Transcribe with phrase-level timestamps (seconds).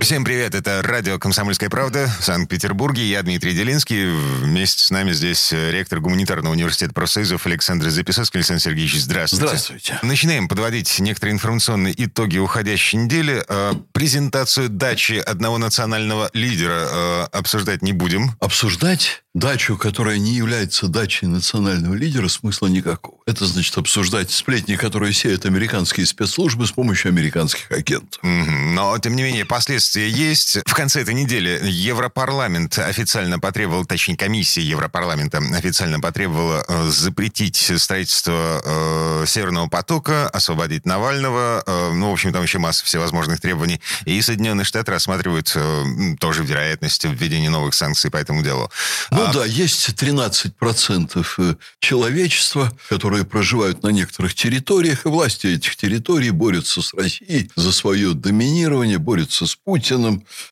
[0.00, 3.04] Всем привет, это радио «Комсомольская правда» в Санкт-Петербурге.
[3.04, 4.06] Я Дмитрий Делинский.
[4.06, 8.38] Вместе с нами здесь э, ректор гуманитарного университета профсоюзов Александр Записовский.
[8.38, 9.44] Александр Сергеевич, здравствуйте.
[9.44, 9.98] Здравствуйте.
[10.02, 13.44] Начинаем подводить некоторые информационные итоги уходящей недели.
[13.46, 18.34] Э, презентацию дачи одного национального лидера э, обсуждать не будем.
[18.40, 23.18] Обсуждать дачу, которая не является дачей национального лидера, смысла никакого.
[23.26, 28.18] Это значит обсуждать сплетни, которые сеют американские спецслужбы с помощью американских агентов.
[28.22, 30.58] Но, тем не менее, последствия есть.
[30.66, 38.62] В конце этой недели Европарламент официально потребовал, точнее, комиссия Европарламента официально потребовала э, запретить строительство
[38.64, 41.62] э, Северного потока, освободить Навального.
[41.66, 43.80] Э, ну, в общем, там еще масса всевозможных требований.
[44.04, 45.84] И Соединенные Штаты рассматривают э,
[46.18, 48.70] тоже вероятность введения новых санкций по этому делу.
[49.10, 49.32] Ну а...
[49.32, 56.82] да, есть 13% э, человечества, которые проживают на некоторых территориях, и власти этих территорий борются
[56.82, 59.79] с Россией за свое доминирование, борются с Путиным.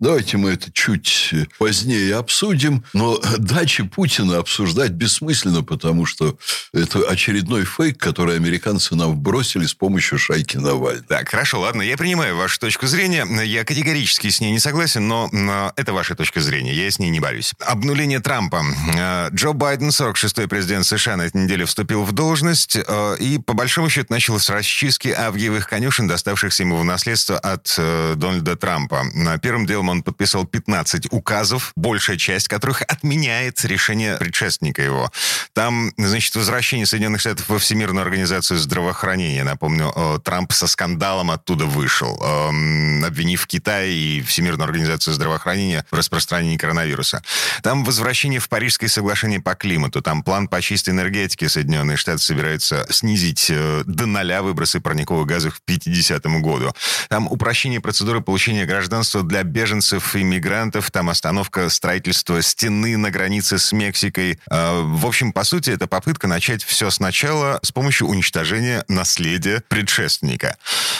[0.00, 2.84] Давайте мы это чуть э, позднее обсудим.
[2.92, 6.38] Но дачи Путина обсуждать бессмысленно, потому что
[6.72, 11.04] это очередной фейк, который американцы нам бросили с помощью шайки Навального.
[11.08, 13.26] Так, хорошо, ладно, я принимаю вашу точку зрения.
[13.44, 15.30] Я категорически с ней не согласен, но
[15.76, 17.52] это ваша точка зрения, я с ней не борюсь.
[17.60, 18.62] Обнуление Трампа.
[18.96, 23.54] Э, Джо Байден, 46-й президент США, на этой неделе вступил в должность э, и, по
[23.54, 29.04] большому счету, начал с расчистки авгиевых конюшен, доставшихся ему в наследство от Дональда Трампа.
[29.42, 35.10] Первым делом он подписал 15 указов, большая часть которых отменяет решение предшественника его.
[35.52, 39.44] Там, значит, возвращение Соединенных Штатов во Всемирную организацию здравоохранения.
[39.44, 39.92] Напомню,
[40.24, 42.20] Трамп со скандалом оттуда вышел,
[43.04, 47.22] обвинив Китай и Всемирную организацию здравоохранения в распространении коронавируса.
[47.62, 50.02] Там возвращение в Парижское соглашение по климату.
[50.02, 55.56] Там план по чистой энергетике Соединенные Штаты собираются снизить э, до ноля выбросы парниковых газов
[55.56, 56.72] к 50 году.
[57.08, 60.90] Там упрощение процедуры получения гражданства для беженцев и мигрантов.
[60.90, 64.38] Там остановка строительства стены на границе с Мексикой.
[64.50, 70.56] Э, в общем, по сути, это попытка начать все сначала с помощью уничтожения наследия предшественника.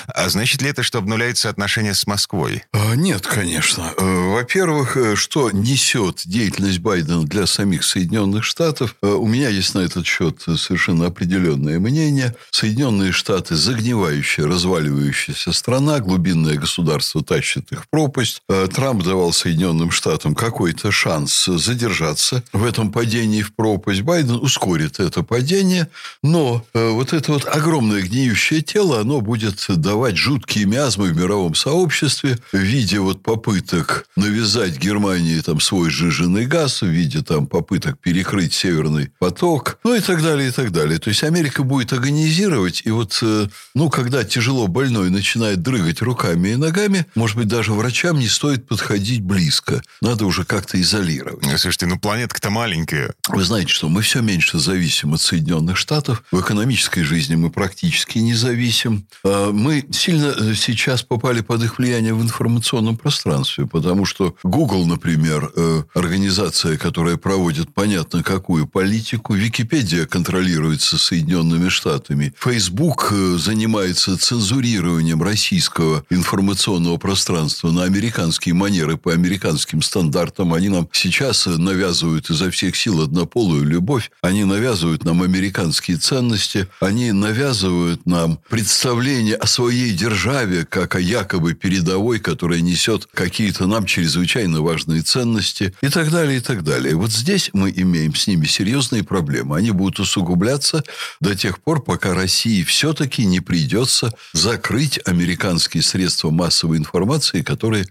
[0.07, 2.63] А значит ли это, что обнуляются отношения с Москвой?
[2.73, 3.93] А, нет, конечно.
[3.97, 8.97] Э, во-первых, э, что несет деятельность Байдена для самих Соединенных Штатов.
[9.03, 12.35] Э, у меня есть на этот счет совершенно определенное мнение.
[12.51, 18.43] Соединенные Штаты– загнивающая, разваливающаяся страна, глубинное государство тащит их пропасть.
[18.49, 24.03] Э, Трамп давал Соединенным Штатам какой-то шанс задержаться в этом падении в пропасть.
[24.03, 25.89] Байден ускорит это падение,
[26.21, 31.55] но э, вот это вот огромное гниющее тело, оно будет давать жуткие миазмы в мировом
[31.55, 38.01] сообществе в виде вот попыток навязать Германии там свой сжиженный газ, в виде там попыток
[38.01, 40.99] перекрыть Северный поток, ну и так далее, и так далее.
[40.99, 46.49] То есть Америка будет агонизировать, и вот, э, ну, когда тяжело больной начинает дрыгать руками
[46.49, 49.83] и ногами, может быть, даже врачам не стоит подходить близко.
[50.01, 51.45] Надо уже как-то изолировать.
[51.61, 53.13] Слушайте, ну планетка-то маленькая.
[53.29, 56.25] Вы знаете, что мы все меньше зависим от Соединенных Штатов.
[56.33, 59.07] В экономической жизни мы практически не зависим.
[59.23, 64.87] А мы сильно э, сейчас попали под их влияние в информационном пространстве, потому что Google,
[64.87, 69.35] например, э, организация, которая проводит понятно какую политику.
[69.35, 72.33] Википедия контролируется Соединенными Штатами.
[72.47, 80.55] Э, занимается цензурированием российского информационного пространства на американские манеры по американским стандартам.
[80.55, 84.11] Они нам сейчас навязывают изо всех сил однополую любовь.
[84.23, 86.69] Они навязывают нам американские ценности.
[86.81, 93.85] Они навязывают нам представление о своей державе, как о якобы передовой, которая несет какие-то нам
[93.85, 96.95] чрезвычайно важные ценности и так далее, и так далее.
[96.95, 99.57] Вот здесь мы имеем с ними серьезные проблемы.
[99.57, 100.85] Они будут усугубляться
[101.21, 107.43] до тех пор, пока России все-таки не придется закрыть американские средства массовой информации,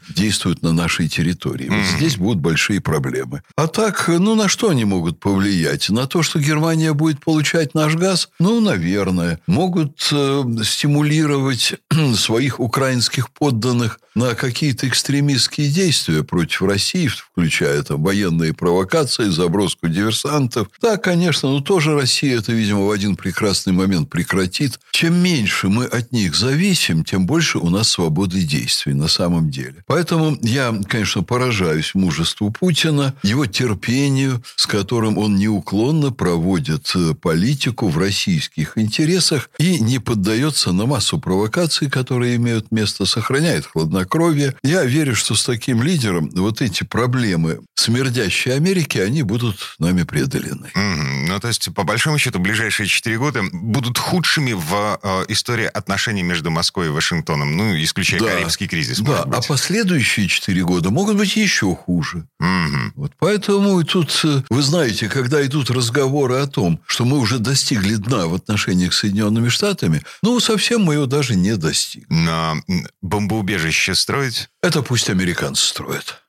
[0.10, 1.70] действуют на нашей территории.
[1.70, 3.42] Вот здесь будут большие проблемы.
[3.56, 5.90] А так, ну, на что они могут повлиять?
[5.90, 8.30] На то, что Германия будет получать наш газ?
[8.40, 9.40] Ну, наверное.
[9.48, 11.76] Могут э, стимулировать
[12.16, 19.88] своих украинских подданных на какие-то экстремистские действия против России, включая там военные провокации, провокации, заброску
[19.88, 20.68] диверсантов.
[20.82, 24.80] Да, конечно, но тоже Россия это, видимо, в один прекрасный момент прекратит.
[24.92, 29.53] Чем меньше мы от них зависим, тем больше у нас свободы действий на самом деле.
[29.54, 29.84] Деле.
[29.88, 37.88] Поэтому я, конечно, поражаюсь мужеству Путина, его терпению, с которым он неуклонно проводит э, политику
[37.88, 44.56] в российских интересах и не поддается на массу провокаций, которые имеют место, сохраняет хладнокровие.
[44.64, 50.72] Я верю, что с таким лидером вот эти проблемы смердящей Америки, они будут нами преодолены.
[50.76, 51.26] Mm-hmm.
[51.28, 56.24] Ну, то есть, по большому счету, ближайшие четыре года будут худшими в э, истории отношений
[56.24, 58.28] между Москвой и Вашингтоном, ну, исключая да.
[58.28, 59.00] Карибский кризис.
[59.00, 62.28] Да, а последующие четыре года могут быть еще хуже.
[62.42, 62.92] Mm-hmm.
[62.96, 67.40] Вот поэтому и тут, э, вы знаете, когда идут разговоры о том, что мы уже
[67.40, 72.08] достигли дна в отношениях с Соединенными Штатами, ну, совсем мы его даже не достигли.
[72.10, 72.56] Но
[73.02, 74.50] бомбоубежище строить?
[74.62, 76.23] Это пусть американцы строят.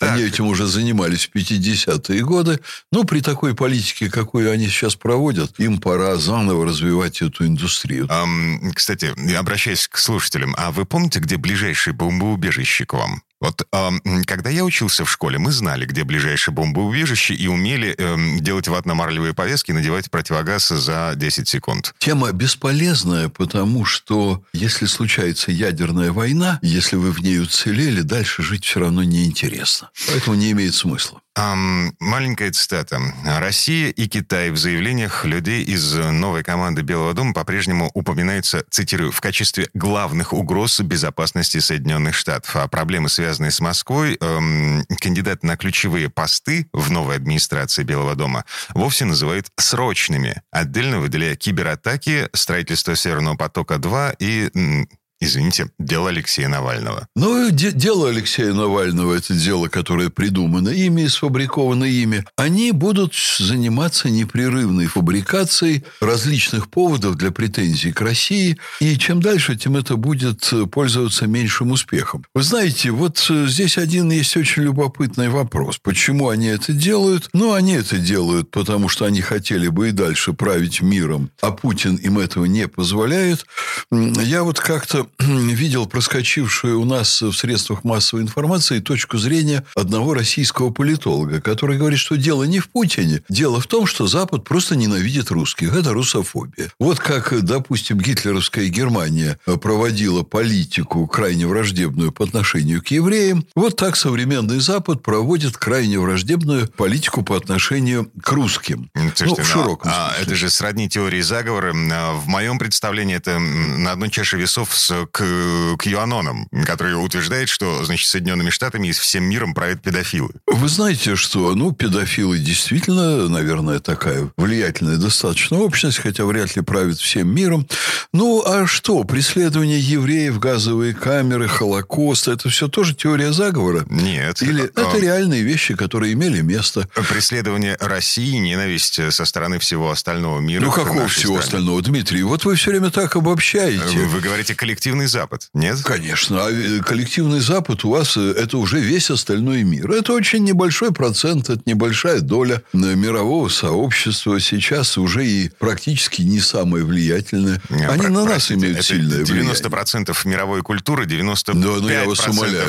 [0.00, 0.14] Так.
[0.14, 2.58] Они этим уже занимались в 50-е годы.
[2.90, 8.06] Но при такой политике, какую они сейчас проводят, им пора заново развивать эту индустрию.
[8.06, 13.22] Um, кстати, обращаясь к слушателям, а вы помните, где ближайшее бомбоубежище к вам?
[13.40, 13.90] Вот э,
[14.26, 19.32] когда я учился в школе, мы знали, где ближайшее бомбоубежище и умели э, делать ватно-марлевые
[19.34, 21.94] повязки и надевать противогаз за 10 секунд.
[21.98, 28.64] Тема бесполезная, потому что если случается ядерная война, если вы в ней уцелели, дальше жить
[28.64, 29.90] все равно неинтересно.
[30.08, 31.20] Поэтому не имеет смысла.
[31.38, 33.00] Um, маленькая цитата.
[33.24, 39.20] Россия и Китай в заявлениях людей из новой команды Белого дома по-прежнему упоминаются, цитирую, в
[39.20, 42.56] качестве главных угроз безопасности Соединенных Штатов.
[42.56, 48.44] А проблемы, связанные с Москвой, эм, кандидаты на ключевые посты в новой администрации Белого дома
[48.70, 54.86] вовсе называют срочными, отдельно выделяя кибератаки, строительство Северного потока-2 и
[55.20, 57.06] Извините, дело Алексея Навального.
[57.14, 62.24] Ну, де- дело Алексея Навального, это дело, которое придумано ими и сфабриковано ими.
[62.36, 68.56] Они будут заниматься непрерывной фабрикацией различных поводов для претензий к России.
[68.80, 72.24] И чем дальше, тем это будет пользоваться меньшим успехом.
[72.34, 75.78] Вы знаете, вот э, здесь один есть очень любопытный вопрос.
[75.82, 77.28] Почему они это делают?
[77.34, 81.96] Ну, они это делают, потому что они хотели бы и дальше править миром, а Путин
[81.96, 83.44] им этого не позволяет.
[83.90, 90.70] Я вот как-то видел проскочившую у нас в средствах массовой информации точку зрения одного российского
[90.70, 93.22] политолога, который говорит, что дело не в Путине.
[93.28, 95.74] Дело в том, что Запад просто ненавидит русских.
[95.74, 96.72] Это русофобия.
[96.78, 103.96] Вот как, допустим, гитлеровская Германия проводила политику крайне враждебную по отношению к евреям, вот так
[103.96, 108.90] современный Запад проводит крайне враждебную политику по отношению к русским.
[108.94, 110.24] Слушайте, ну, в широком а, смысле.
[110.24, 111.72] Это же сродни теории заговора.
[111.72, 117.84] В моем представлении это на одной чаше весов с к, к юанонам, который утверждает, что,
[117.84, 120.30] значит, Соединенными Штатами и всем миром правят педофилы.
[120.46, 126.98] Вы знаете, что, ну, педофилы действительно, наверное, такая влиятельная достаточно общность, хотя вряд ли правят
[126.98, 127.66] всем миром.
[128.12, 133.84] Ну, а что, преследование евреев, газовые камеры, Холокост, это все тоже теория заговора?
[133.88, 134.42] Нет.
[134.42, 136.88] Или это, это реальные вещи, которые имели место?
[137.08, 140.64] Преследование России, ненависть со стороны всего остального мира.
[140.64, 141.38] Ну, какого всего стране?
[141.38, 142.22] остального, Дмитрий?
[142.22, 143.98] Вот вы все время так обобщаете.
[143.98, 145.82] Вы, вы говорите коллектив коллективный Запад, нет?
[145.84, 146.46] Конечно.
[146.46, 149.90] А э, коллективный Запад у вас э, это уже весь остальной мир.
[149.90, 154.40] Это очень небольшой процент, это небольшая доля э, мирового сообщества.
[154.40, 157.60] Сейчас уже и практически не самое влиятельное.
[157.68, 159.54] Не, Они про- на нас имеют это сильное 90% влияние.
[159.54, 162.68] 90% мировой культуры, 95% да, ну, я вас умоляю.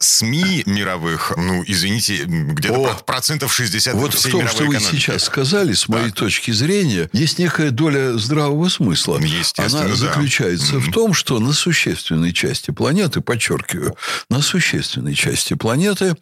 [0.00, 5.72] СМИ мировых, ну, извините, где-то О, процентов 60 Вот в том, что вы сейчас сказали,
[5.74, 6.18] с моей так.
[6.18, 9.20] точки зрения, есть некая доля здравого смысла.
[9.56, 10.78] Она заключается да.
[10.78, 13.94] в том, что на существенной части планеты, подчеркиваю,
[14.30, 16.14] на существенной части планеты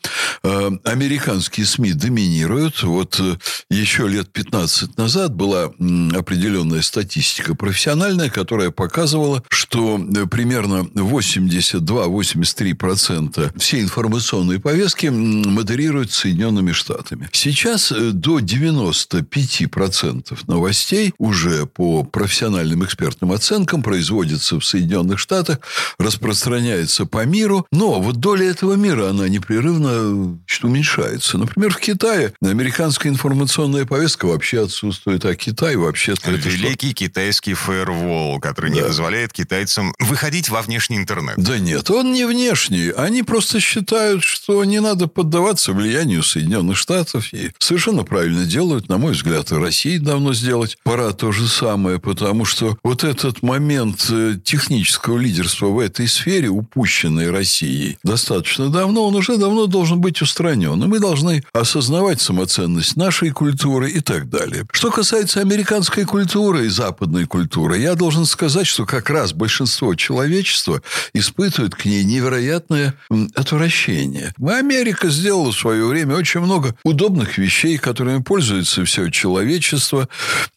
[0.42, 2.82] э, американские СМИ доминируют.
[2.82, 3.36] Вот э,
[3.70, 5.70] еще лет 15 назад была
[6.14, 17.28] определенная статистика профессиональная, которая показывала, что э, примерно 82-83% всей информационной повестки модерируют Соединенными Штатами.
[17.32, 25.58] Сейчас до 95% новостей уже по профессиональным экспертным оценкам производится в Соединенных Штатах,
[25.98, 31.38] распространяется по миру, но вот доля этого мира, она непрерывно уменьшается.
[31.38, 36.14] Например, в Китае американская информационная повестка вообще отсутствует, а Китай вообще...
[36.26, 36.96] Великий что...
[36.96, 38.76] китайский фаервол, который да.
[38.76, 41.36] не позволяет китайцам выходить во внешний интернет.
[41.36, 42.90] Да нет, он не внешний.
[42.90, 47.32] Они просто считают, что не надо поддаваться влиянию Соединенных Штатов.
[47.32, 50.76] И совершенно правильно делают, на мой взгляд, и России давно сделать.
[50.82, 56.08] Пора то же самое, потому что вот этот момент э, технического американского лидерства в этой
[56.08, 60.82] сфере, упущенной Россией достаточно давно, он уже давно должен быть устранен.
[60.82, 64.64] И мы должны осознавать самоценность нашей культуры и так далее.
[64.72, 70.82] Что касается американской культуры и западной культуры, я должен сказать, что как раз большинство человечества
[71.14, 72.94] испытывает к ней невероятное
[73.34, 74.32] отвращение.
[74.40, 80.08] Америка сделала в свое время очень много удобных вещей, которыми пользуется все человечество.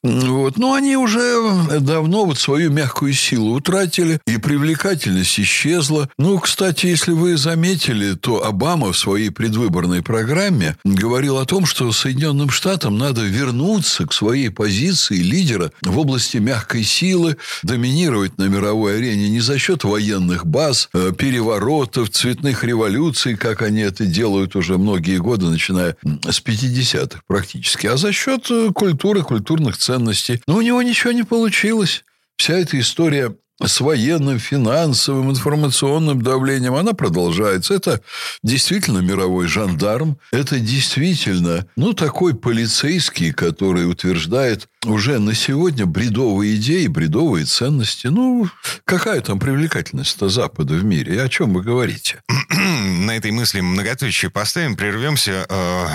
[0.03, 0.57] Вот.
[0.57, 6.09] Но они уже давно вот свою мягкую силу утратили, и привлекательность исчезла.
[6.17, 11.91] Ну, кстати, если вы заметили, то Обама в своей предвыборной программе говорил о том, что
[11.91, 18.97] Соединенным Штатам надо вернуться к своей позиции лидера в области мягкой силы, доминировать на мировой
[18.97, 24.77] арене не за счет военных баз, э, переворотов, цветных революций, как они это делают уже
[24.77, 30.41] многие годы, начиная с 50-х практически, а за счет э, культуры, культурных ценностей.
[30.47, 32.03] Но у него ничего не получилось.
[32.37, 37.73] Вся эта история с военным, финансовым, информационным давлением, она продолжается.
[37.73, 38.01] Это
[38.43, 40.17] действительно мировой жандарм.
[40.31, 48.07] Это действительно, ну, такой полицейский, который утверждает уже на сегодня бредовые идеи, бредовые ценности.
[48.07, 48.47] Ну,
[48.85, 51.15] какая там привлекательность-то Запада в мире?
[51.15, 52.21] И о чем вы говорите?
[52.49, 55.87] На этой мысли многоточие поставим, прервемся, э,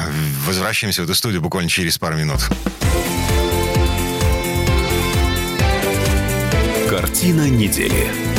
[0.46, 2.40] возвращаемся в эту студию буквально через пару минут.
[7.04, 8.33] Картина недели.